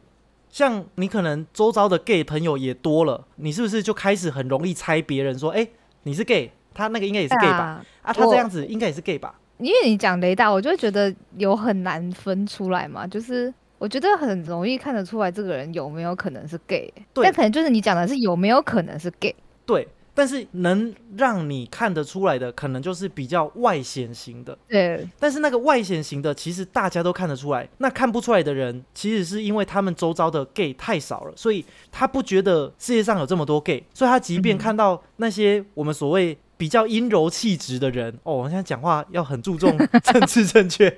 [0.51, 5.67] 像你可能周遭的 gay 朋友也多了，你是不是就开始很容易猜别人说，哎，
[6.03, 7.83] 你是 gay，他那个应该也是 gay 吧？
[8.03, 9.35] 啊，他这样子应该也是 gay 吧？
[9.59, 13.07] 因为你讲雷达，我就会觉得有很难分出来嘛。
[13.07, 19.35] 就是我觉得很容易看得出来这个人有没有可能是 gay，但可能就是你讲的是有没有可能是 gay。
[19.65, 19.89] 对。
[20.17, 24.57] 但是能让你看得出来的，可能就是比较外显型的。
[24.67, 25.07] 对。
[25.21, 27.69] 但是那个外显型的，其实大家都看得出来。
[27.77, 33.85] 那看不出来的人，其实是因为他们周遭的 gay 太少了，所以他不觉得世界上有这么多 gay。
[33.93, 40.89] 所以他即便看到那些我们所谓比较阴柔气质的人，哦，我现在讲话要很注重政治正确。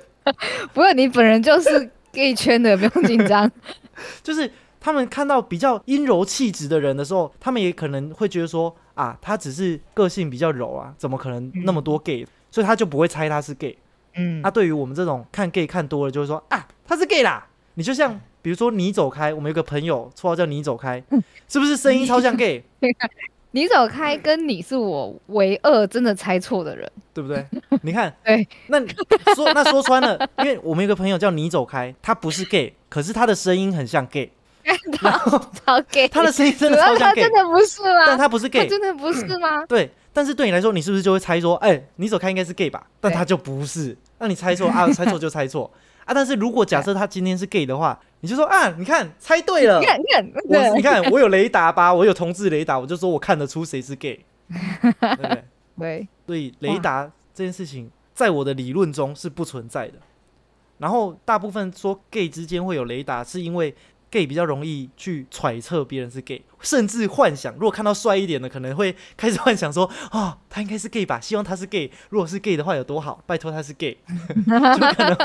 [0.74, 3.50] 不过你本人就是 gay 圈的，不用紧张。
[4.22, 4.50] 就是。
[4.80, 12.26] 他们看到比较阴柔气质的人的时候，他们也可能会觉得说啊，他只是个性比较柔啊，怎么可能那么多 gay？
[12.50, 13.76] 所以他就不会猜他是 gay。
[14.16, 17.46] 嗯，那对于我们这种看 gay 看多了，就会说啊，他是 gay 啦。
[17.74, 21.02] 你就像比如说你走开，我们有个朋友绰号叫你走开，
[21.46, 22.64] 是不是声音超像 gay？
[23.52, 27.44] 你走开跟你是我唯二真的猜错的人，对不对？
[27.82, 28.78] 你看， 对，那
[29.34, 34.30] 说那说穿了，因为我们有个朋友叫你走开，他不是 gay，可是他的声音很像 gay。
[35.64, 38.06] 超 gay，他的声音真的超像 gay，真的不是吗？
[38.06, 39.64] 但他不是 gay，真的不是吗？
[39.66, 42.86] 对，但是对你来说，你是不是就会猜说，哎，你走开应该是 gay 吧？
[43.00, 44.88] 但他就不是，那你猜错啊？
[44.92, 45.70] 猜错就猜错
[46.04, 46.14] 啊！
[46.14, 50.00] 但是如果假设他今天是 gay 的话，你就说啊，你看猜对了，你看，
[50.48, 51.92] 我你看我有雷达吧？
[51.92, 55.44] 我有同志雷达，我就说我看得出谁是 gay，对不对？
[55.78, 59.94] 对，所以雷达这件事情在我的理论中是不存在的。
[60.78, 63.74] 然后大部分说 gay 之间会有雷达，是因为。
[64.10, 71.20] Gay 比较容易去揣测别人是 gay，甚至幻想，如果看到帅一点的，可能会开始幻想说，哦，他应该是 gay 吧？
[71.20, 71.90] 希望他是 gay。
[72.08, 73.22] 如果是 gay 的话，有多好？
[73.26, 75.16] 拜托他是 gay， 就可能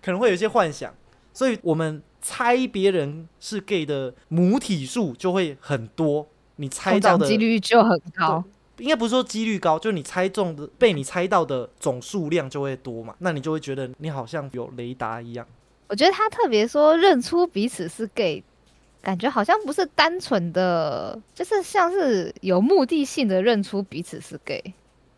[0.00, 0.94] 可能会有一些幻想。
[1.34, 8.44] 所以我们猜别人是 gay 的母体数就会很多，你猜到的几率就很高。
[8.78, 13.14] 应该不是说几率高，就是你猜中的被你猜到的总数量就会多嘛？
[13.18, 15.46] 那你就会觉得你好像有雷达一样。
[15.92, 18.42] 我觉得他特别说认出彼此是 gay，
[19.02, 24.72] 感觉好像不是单纯的，就是像是有目的性的认出彼此是 gay。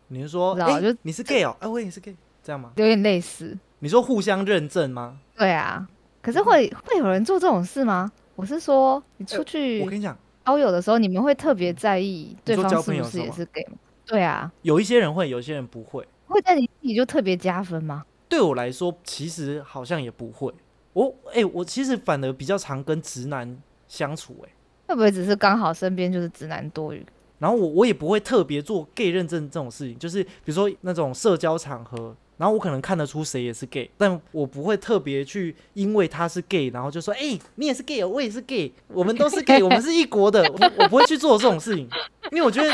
[0.09, 2.73] 你是说，哎，就你是 gay 哦，哎，我也是 gay，这样吗？
[2.75, 3.57] 有点类似。
[3.79, 5.17] 你说互相认证吗？
[5.37, 5.87] 对啊。
[6.21, 8.11] 可是会会有人做这种事吗？
[8.35, 13.77] 我是说，你出去，我跟你讲，交友的时候，你们会特别在意对方是不是也是 gay 吗？
[14.05, 14.51] 对啊。
[14.63, 16.05] 有一些人会，有些人不会。
[16.27, 18.03] 会在你自己就特别加分吗？
[18.27, 20.53] 对我来说，其实好像也不会。
[20.95, 24.49] 我哎，我其实反而比较常跟直男相处，哎，
[24.87, 27.05] 会不会只是刚好身边就是直男多余？
[27.37, 41.87] 然后我我也不会特别做 gay 认证这种事情，就是比如说那种社交场合，然后我可能看得出谁也是 gay，但我不会特别去因为他是 gay，然后就说，哎、你也是 gay，哦我也是 gay，我们都是 gay， 我们是一国的，我我不会去做这种事情，
[42.31, 42.69] 因为我觉得，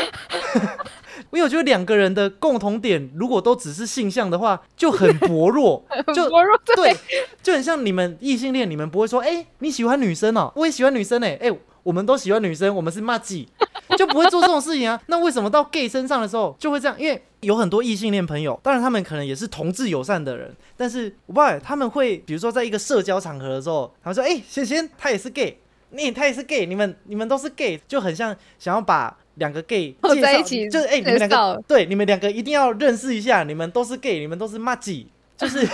[1.32, 6.96] 因为我觉得两个人的共同点如果都只是性向的话，就很薄弱， 就薄弱对，
[7.44, 11.52] 就很像你们异性恋，你们不会说，哎、你喜欢女生哦，我也喜欢女生哎、哎、
[11.84, 13.48] 我们都喜欢女生，我们是骂鸡，
[13.98, 15.00] 就不会做这种事情啊。
[15.08, 17.00] 那为什么到 gay 身上的时候就会这样？
[17.00, 25.58] 因为有很多异性恋朋友，当然他们可能也是同志友善的人，但是我不知道他们会，比如说在一个社交场合的时候，他们说，哎、贤贤他也是 gay，
[25.92, 29.18] 你他也是 gay，你们你们都是 gay，就很像想要把。
[29.36, 35.66] 两个 gay 在一起就是哎、你们两个 对，你们两个一定要认识一下，你们都是 gay，你们都是骂鸡，就是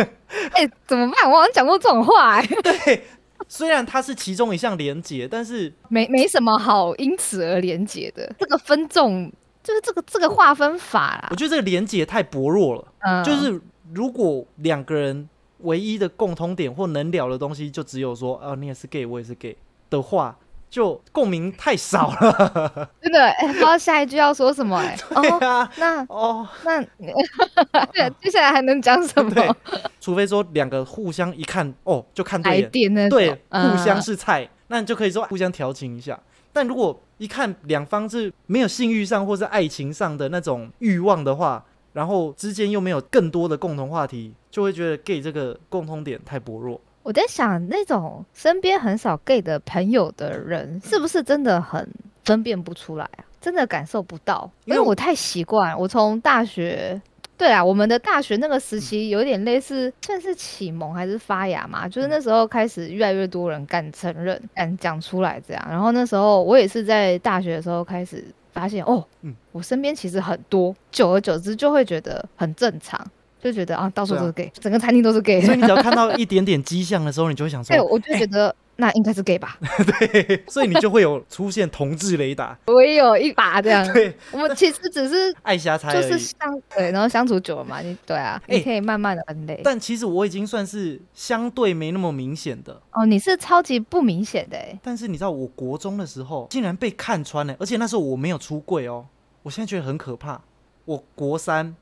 [0.52, 1.30] 哎、怎么办？
[1.30, 3.02] 我好像讲过这种话、哎，对，
[3.48, 8.34] 虽然它是其中一项连结，但是没没什么好因此而连结的。
[8.38, 9.30] 这个分众
[9.62, 12.84] 就是这个这个划分法啦我，觉得这个连结太薄弱了。
[13.00, 13.60] 嗯，就是
[13.92, 15.28] 如果两个人
[15.60, 19.56] 唯一的共通点或能聊的东西，就只有说啊，你也是 gay，我也是 gay
[19.88, 20.36] 的话，
[20.68, 22.88] 就共鸣太少了。
[23.00, 26.82] 真的、哎不知道下一句要说什么、哎， 对哦，啊，那哦，那
[27.92, 29.56] 对，接下来还能讲什对么？，
[30.00, 36.18] 除非说两个互相一看哦，就看对来眼，对，嗯互相是菜，那你就可以说互相调情一下。
[36.52, 46.80] 但如果一看两方是没有性欲上或是爱情上的那种欲望的话，然后之间又没有更多的共同话题，就会觉得 gay 这个共通点太薄弱。
[47.06, 51.88] 我在想，那种身边很少 gay 的朋友的人，是不是真的很
[52.24, 53.22] 分辨不出来啊？
[53.40, 55.78] 真的感受不到，因为我太习惯。
[55.78, 57.00] 我从大学，
[57.38, 61.88] 对啊，我们的大学那个时期有点类似，算是启蒙还是发芽嘛？
[61.88, 65.64] 就是那时候开始越来越多人敢承认、敢讲出来这样。
[65.70, 73.00] 然后那时候我也是在大学的时候开始发现，哦，嗯我身边其实很多，久而久之就会觉得很正常，
[73.42, 75.40] 就觉得啊，到处都是 gay，、整个餐厅都是 gay。
[75.42, 79.56] 所以你只要看到一点点迹象的时候， 你就会想对，说，我就觉得那应该是 gay 吧。
[80.00, 83.86] 对，所以你就会有出现同志雷达， 我也有一把这样。
[83.92, 86.18] 对，我们其实只是爱瞎猜就是。
[86.18, 89.60] 相对，然后相处久了嘛，你对啊，哎你可以慢慢的分类。
[89.62, 99.06] 但其实我已经算是相对没那么明显的，哦，你是超级不明显的哎，但是你知道，我国中的时候竟然被看穿了，而且那时候我没有出柜哦。
[99.42, 100.40] 我现在觉得很可怕。
[100.84, 101.74] 我国三，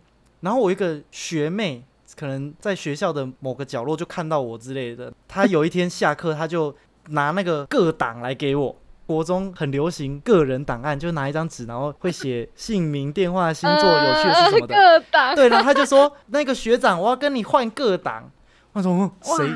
[0.45, 1.83] 然后我一个学妹，
[2.15, 5.11] 可能在学校的某个角落就看到我之类的。
[5.27, 6.75] 她有一天下课，她就
[7.09, 8.77] 拿那个个档来给我。
[9.07, 14.75] 国中很流行个人档案，就拿一张纸，然后会写姓名、电话、星座、有趣的事什么的。
[14.75, 18.31] 呃 各档对，然后他就说：“那个学长，我要跟你换个档。”
[18.73, 19.47] 我说：“哇谁？”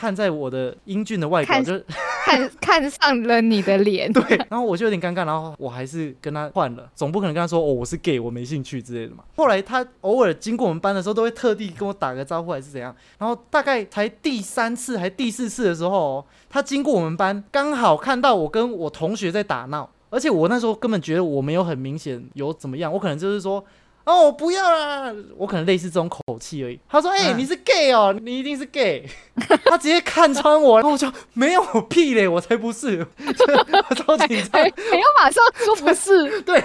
[0.00, 1.78] 看在我的英俊的外表，看就
[2.24, 9.22] 看看上了你的脸，对，然后我就有点尴尬，然后我还是跟他换了，总不可能跟他说哦我是 gay，我没兴趣之类的嘛。
[9.36, 12.96] 后来他偶尔经过我们班的时候，都会特地跟我打个招呼还是怎样。
[13.18, 23.62] 然后大概才第三次还第四次的时候哦，他经过我们班，刚好看到我跟我同学在打闹，而且我那时候根本觉得我没有很明显有怎么样，我可能就是说。
[24.10, 25.14] 哦，我不要啦！
[25.36, 26.80] 我可能类似这种口气而已。
[26.88, 29.08] 他说：“哎、嗯你是 gay 哦，你一定是 gay。
[29.64, 33.06] ”他直接看穿我，然后我就没有屁嘞，我才不是，
[33.88, 34.72] 我超紧张没。
[34.90, 36.60] 没有马上说不是，对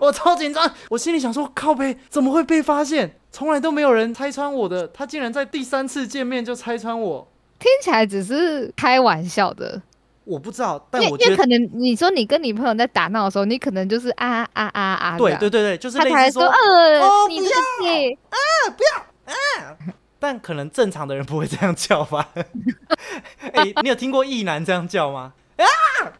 [0.00, 3.18] 我超紧张，我心里想说靠背怎么会被发现？
[3.32, 9.82] 从来都没有人拆穿我的，他竟然在第三次见面就拆穿我，听起来只是开玩笑的，
[10.26, 18.18] 我不知道，但我觉得可能你说你跟你朋友在打闹的时候，你可能就是啊啊啊啊，对对对对，就是他才说呃，哦不你这个 gay，
[20.18, 22.28] 但可能正常的人不会这样叫吧？
[23.54, 25.32] 哎、你有听过异男这样叫吗？
[25.58, 26.12] 啊啊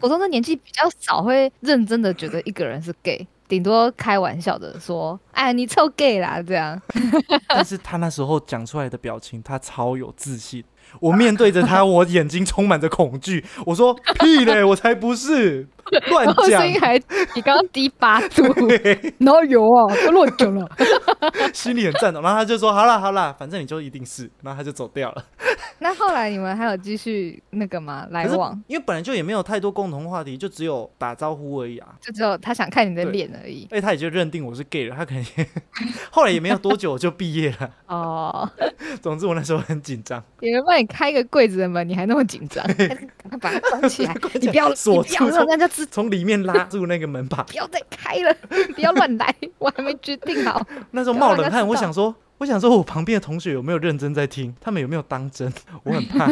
[0.00, 6.80] 我说那年纪比较少会认真的觉得一个人是 gay，顶多开玩笑的说，哎，你臭 gay 啦，这样。
[7.48, 10.62] 但是他那时候讲出来的表情，他超有自信。
[11.00, 13.44] 我面对着他，我眼睛充满着恐惧。
[13.66, 15.66] 我说：“屁嘞，我才不是，
[16.10, 16.70] 乱然后讲声。
[16.70, 16.98] 音还
[17.34, 18.42] 比刚刚低八度，
[19.18, 19.94] 然后有啊？
[20.04, 20.68] 都乱讲了。
[21.52, 22.22] ”心里很赞同。
[22.22, 25.24] 然后他就说：“好啦好啦，反正你就一定是。”然后他就走掉了。
[25.78, 28.06] 那后来你们还有继续那个吗？
[28.10, 31.88] 来往，因为本来就也没有太多共同话题，就只有打招呼而已啊。
[32.00, 33.66] 就只有他想看你的对脸而已。
[33.70, 35.46] 而且他也就认定我是 gay 了，他可能也
[36.10, 37.70] 后来也没有多久我就毕业了。
[37.86, 38.48] 哦，
[39.00, 47.42] 总之我那时候很紧张，有人帮你开个柜子的门，你还那么紧张，赶快把它关起来，你不要，你锁不要住让人家知，从里面拉住那个门把。
[47.44, 48.34] 不要再开了，
[48.74, 50.64] 不要乱来， 我还没决定好。
[50.92, 54.54] 那时候冒冷汗，我想说，我想说，我旁边的同学有没有认真在听？
[54.60, 55.52] 他们有没有当真？
[55.82, 56.26] 我很怕。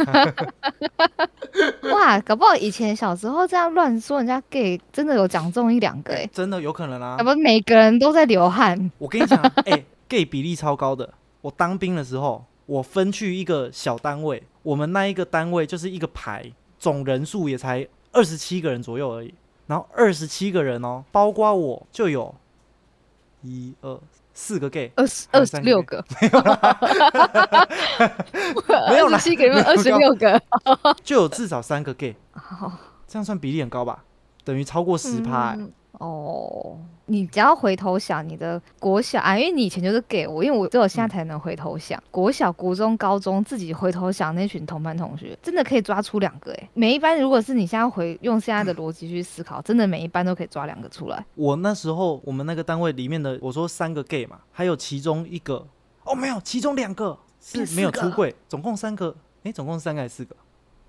[1.93, 7.25] 哇，搞不好以前小时候这样乱说人家 gay，真的有讲中一两个哎、真的有可能啊要！
[7.25, 8.91] 不每个人都在流汗。
[8.99, 11.13] 我跟你讲，哎、g a y 比例超高的。
[11.41, 19.35] 我当兵的时候，我分去一个小单位，我们那一个单位就是一个排，总人数也才二十七个人左右而已。
[19.67, 22.35] 然后二十七个人哦，包括我就有
[23.43, 24.01] 一二
[24.35, 26.05] 四个 gay，二十二十六个，
[28.91, 29.17] 没有啦。
[29.17, 30.43] 二十七个二十六个，
[31.05, 32.17] 就有至少三个 gay，
[32.61, 32.73] 哦。
[33.07, 34.05] 这样算比例很高吧？
[34.45, 35.57] 等于超过十趴、欸。
[35.59, 46.69] 嗯哦，你只要回头想你的国小啊，因为你以前就是 gay，我因为我只有现在才能回头想，国小、国中、高中自己回头想那群同班同学，真的可以抓出两个哎。
[46.75, 51.25] 每一班如果是你现在回用现在的逻辑去思考，真的每一班都可以抓两个出来。
[51.35, 55.67] 我那时候我们那个单位里面的，我说三个 gay 嘛，还有其中一个
[56.05, 60.35] 哦没有，其中两个是没有出柜，总共三个，诶，总共三个还是四个？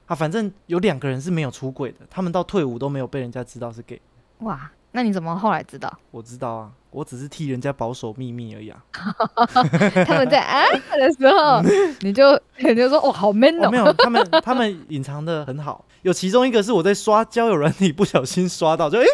[0.06, 3.99] 啊，反正有两个人是没有出柜的，他们到退伍都没有被人家知道是 gay。
[4.39, 5.98] 哇，那你怎么后来知道？
[6.12, 8.78] 我知道啊，我只是替人家保守秘密而已啊。
[10.06, 10.66] 他们在啊
[10.98, 11.62] 的时候，
[12.02, 15.86] 你就你就说哦，好 man 哦，哦没，有，他们他们隐藏的很好。
[16.04, 19.06] 有其中一个是我在刷交友软体不小心刷到，就 诶，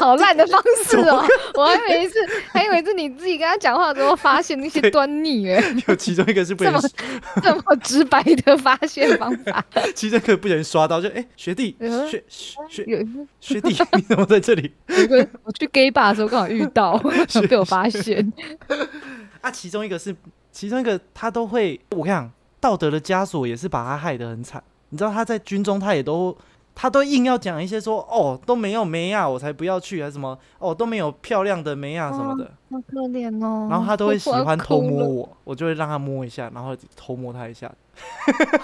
[0.00, 1.22] 好烂的方式哦！
[1.54, 2.14] 我还以为是，
[2.50, 6.96] 还以为是你自己跟他讲话时候发现那些端倪哎，有其中一个是不这么小心，
[7.42, 9.62] 这么直白的发现方法。
[9.94, 13.06] 其中一个不小心刷到，就哎，学弟嗯学学学
[13.38, 14.72] 学弟，你怎么在这里？
[14.88, 16.79] 一个我去 gay bar 的时候刚好遇到，
[17.48, 18.32] 被我发现。
[19.40, 20.14] 啊，其中一个是，
[20.52, 24.62] 其中一个他都会，我跟你讲，道德的枷锁也是把他害得很惨。
[24.90, 26.36] 你知道他在军中，他也都，
[26.74, 32.50] 他都硬要讲一些说，哦都没有梅亚，我才不要去，还是什么，哦都没有漂亮的梅亚什么的。
[32.70, 33.66] 好可怜哦。
[33.70, 37.72] 然后他都会喜欢偷摸我我，我就会让他摸一下，然后偷摸他一下。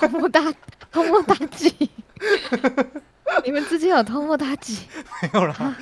[0.00, 0.40] 偷摸大
[0.90, 1.72] 偷摸大忌。
[3.44, 4.80] 你们之间有偷摸大忌？
[5.22, 5.76] 没有啦，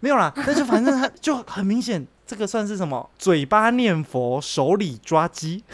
[0.00, 3.08] 没有啦， 但是反正他就很明显，这个算是什么？
[3.18, 5.62] 嘴巴念佛，手里抓鸡。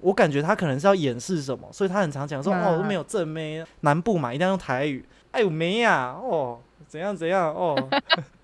[0.00, 5.04] 我感觉他可能是要掩饰什么，所以他很常讲说：“嗯哦，都没有正妹，南部嘛，一定要用台语。
[5.32, 7.76] 哎呦，没呀，哦，怎样怎样，哦，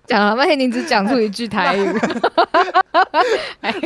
[0.07, 1.85] 讲了半天，你只讲出一句台语。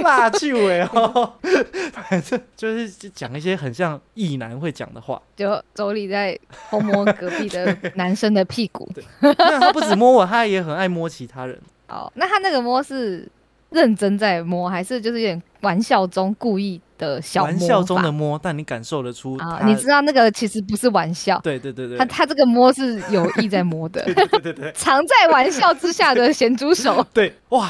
[0.04, 1.34] 辣舅哎哦，
[1.92, 5.22] 反正就是讲一些很像异男会讲的话。
[5.36, 6.38] 就周丽在
[6.70, 8.88] 偷摸隔壁的男生的屁股。
[9.20, 11.60] 那他不止摸我，他也很爱摸其他人。
[11.90, 13.28] 哦，那他那个摸是
[13.72, 19.58] 认真在摸，还是就是有点玩笑中故意的小玩笑中的摸，但你感受得出啊？
[19.60, 27.04] 他你知道那个其实不是玩笑，对对对对，他他这个摸是有意在摸的， 对对对对 藏在玩笑之下的咸猪手。
[27.12, 27.70] 对，哇，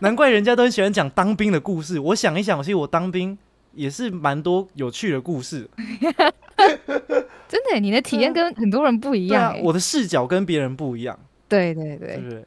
[0.00, 1.98] 难怪人家都很喜欢讲当兵的故事。
[1.98, 3.36] 我想一想，其实我当兵
[3.72, 5.68] 也是蛮多有趣的故事。
[7.48, 11.18] 真的，你的体验跟很多人不一样。，我的视角跟别人不一样，
[11.48, 12.44] 对对对，对不对？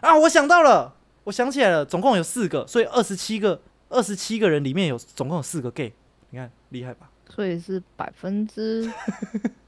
[0.00, 0.92] 啊，我想到了，
[1.24, 5.92] 我想起来了，总共有四个，所以二十七个，二十七个人里面有总共有四个 gay，
[6.30, 7.10] 你看厉害吧？
[7.28, 8.90] 所以是百分之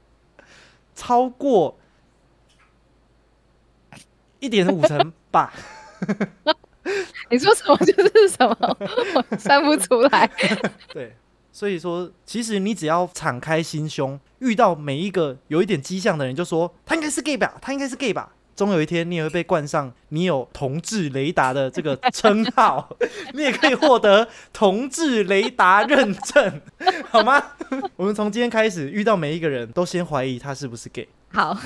[0.95, 1.77] 超过
[4.39, 5.53] 一点五成吧。
[7.29, 8.57] 你说什么就是什么，
[9.29, 10.29] 我算不出来。
[10.91, 11.15] 对，
[11.51, 18.33] 所以说，其实你只要敞开心胸，遇到每一个有一点迹象的人，就说他应该是 gay 吧，他应该是 gay 吧。
[18.61, 22.87] 终有一天，你也会被冠上你有同志雷达的这个称号，
[23.33, 26.61] 你也可以获得同志雷达认证，
[27.09, 27.41] 好吗？
[27.97, 31.09] 我们从今天开始，遇到每一个人都先怀疑他是不是 gay。
[31.33, 31.57] 好，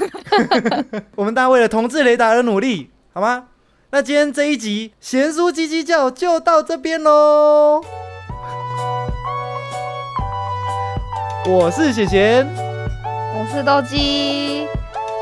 [1.16, 3.48] 我们大家为了同志雷达而努力，好吗？
[3.90, 7.84] 那今天这一集贤叔叽叽叫就到这边喽。
[11.46, 12.48] 我是贤贤，
[13.06, 14.66] 我是豆鸡，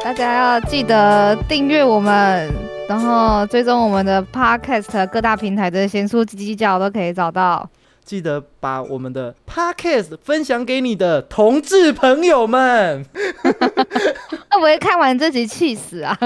[0.04, 2.52] 大家要记得订阅我们，
[2.90, 7.68] 然后追踪我们的 Podcast 各大平台的咸酥叽叽叫都可以找到。
[8.04, 13.06] 记得把我们的 podcast 分享给你的同志朋友们。
[13.42, 16.18] 会不会看完这集气死啊？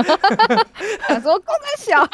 [1.07, 2.07] 想说公太小，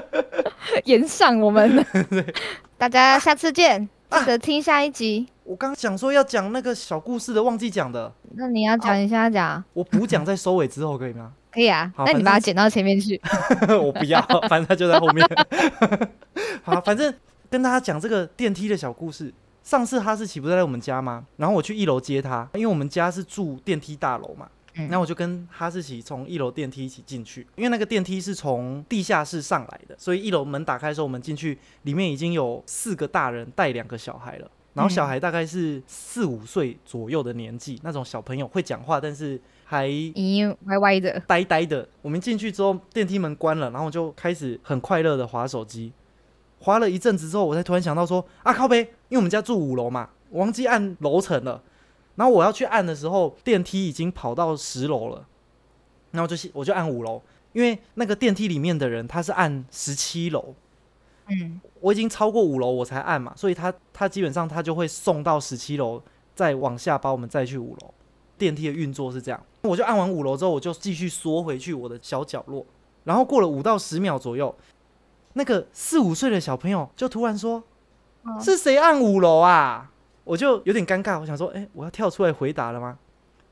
[0.84, 1.84] 延上我们。
[2.78, 5.28] 大家下次见，记得听下一集。
[5.46, 11.32] 我刚讲说要讲那个小故事的，忘记讲的，那你要讲，你现在讲，我补讲在收尾之后可以吗？
[11.52, 11.92] 可以啊。
[11.94, 13.20] 好那你把它剪到前面去。
[13.80, 15.24] 我不要，反正他就在后面。
[16.64, 17.14] 好，反正
[17.48, 19.32] 跟大家讲这个电梯的小故事。
[19.62, 21.24] 上次哈士奇不是在我们家吗？
[21.36, 24.48] 然后我去一楼接他，因为我们家是住电梯大楼嘛。
[24.78, 34.50] 嗯然后我就跟哈士奇从一楼电梯一起进去，因为那个电梯是从地下室上来的，所以一楼门打开的时候，我们进去，里面已经有四个大人带两个小孩了。
[34.76, 41.88] 然后小孩大概是四五岁左右的年纪，那种小朋友会讲话，但是还咦，歪歪的，呆呆的。
[42.02, 45.90] 我们进去之后，电梯门关了，然后我就开始很快乐的划手机。
[46.60, 51.62] 划了一阵子之后，我才突然想到说啊靠背，因为我们家住五楼嘛，我忘记按楼层了。
[52.16, 55.26] 然后我要去按的时候，电梯已经跑到十楼了，
[56.10, 57.22] 然后就我就按五楼，
[57.54, 60.54] 因为那个电梯里面的人他是按十七楼，
[61.28, 66.02] 嗯，我已经超过五楼我才按嘛，所以他他基本上他就会送到十七楼，
[66.34, 67.94] 再往下把我们再去五楼。
[68.38, 72.64] 电梯的运作是这样，我就按完五楼之后，我就继续缩回去我的小角落，
[73.04, 74.54] 然后过了五到十秒左右，
[75.32, 77.62] 那个四五岁的小朋友就突然说
[78.24, 79.90] ：“哦是谁按五楼啊？”
[80.24, 82.98] 我就有点尴尬，我想说：“哎、我要跳出来回答了吗？”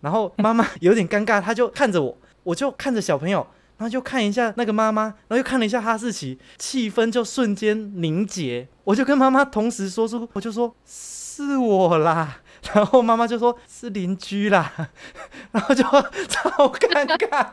[0.03, 3.47] 然后妈妈 有点尴尬，她就看着我，我就看着小朋友，
[3.85, 8.67] 然后就看一下那个妈妈，然后又看了一下哈士奇，气氛就瞬间凝结。
[8.85, 12.41] 我就跟妈妈同时说出，我就说是我啦，
[12.73, 14.73] 然后妈妈就说是邻居啦，
[15.53, 17.47] 然后就超尴尬，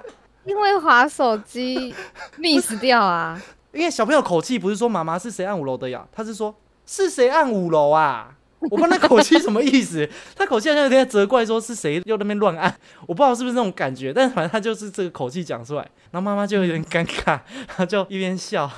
[0.45, 1.93] 因为滑手机
[2.37, 3.37] miss 掉啊，
[3.73, 6.55] 因为小朋友口气不是说妈妈是谁按五楼的呀，他是说
[6.85, 8.37] 是谁按五楼啊。
[8.69, 12.73] 我不知道那口气什么意思，他口气好像有点在责怪，说是谁又在那边乱按，
[13.07, 15.81] 我不知道是不是那种感觉，但是反正他就是这个口气讲出来，
[16.11, 18.69] 然后妈妈就有点尴尬，然后就一边笑，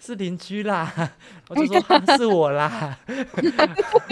[0.00, 0.92] 是邻居啦，
[1.48, 2.96] 我就说、哈是我啦，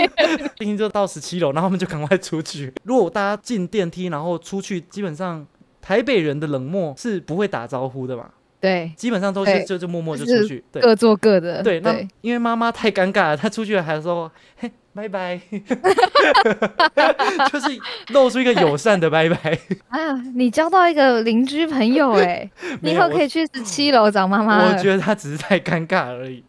[0.59, 2.73] 电梯就到十七楼，然后我们就赶快出去。
[2.83, 5.47] 如果大家进电梯然后出去，基本上
[5.81, 10.83] 台北人的冷漠是不会打招呼的嘛，对，基本上都是就就默默就就是出去，对。
[10.83, 15.41] 各做各的，对，那，因为妈妈太尴尬了，她出去了还说嘿拜拜，
[17.51, 19.59] 就是露出一个友善的拜拜。
[19.89, 22.51] 啊，你交到一个邻居朋友哎，
[22.83, 24.65] 你以后可以去十七楼找妈妈。
[24.71, 26.45] 我觉得他只是太尴尬而已，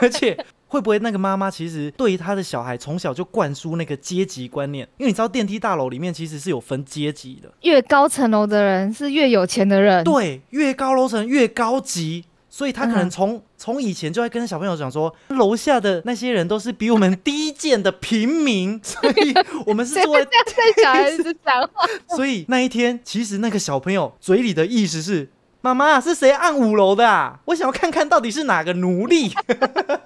[0.00, 0.36] 而且
[0.68, 4.86] 会不会那个妈妈其实对他的小孩从小就灌输那个阶级观念？
[4.98, 12.24] 因为你知道电梯大楼里面其实是有分阶级的，越高层楼的人是越有钱的人，对，越高楼层越高级。
[12.54, 19.34] 所以他可能嗯从从、以前就在跟小朋友讲说，楼下的那些人都是比我们低贱的平民， 所以
[19.64, 20.44] 我们是谁作为会这样
[20.74, 21.88] 对小孩子 讲话？
[22.14, 25.30] 所以那一天，其实那个小朋友嘴里的意思是：
[25.62, 27.40] 妈妈是谁按五楼的啊？
[27.46, 29.32] 我想要看看到底是哪个奴隶。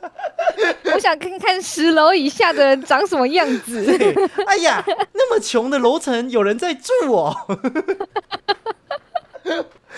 [0.94, 3.84] 我想看看十楼以下的人长什么样子。
[4.46, 7.36] 哎呀，那么穷的楼层有人在住哦。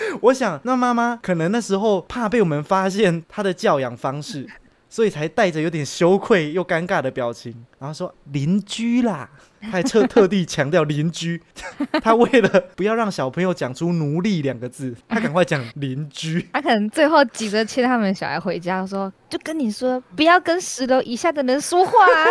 [0.21, 4.47] 我想，那妈妈可能那时候怕被我们发现她的教养方式，
[4.89, 9.29] 所以才带着有点羞愧又尴尬的表情，然后说邻居啦，
[9.61, 11.41] 她还特特地强调邻居。
[12.01, 16.47] 她为了不要让小朋友讲出奴隶两个字，她赶快讲邻居。
[16.53, 22.25] 他可能最后急着牵他们小孩回家，说：“就跟你说，不要跟十楼以下的人说话啊，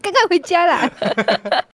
[0.00, 0.90] 赶快回家啦。”